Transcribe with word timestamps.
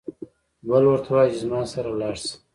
بل 0.69 0.83
ورته 0.87 1.09
وايي 1.13 1.29
چې 1.33 1.39
زما 1.43 1.61
سره 1.73 1.89
لاړ 2.01 2.15
شه. 2.23 2.33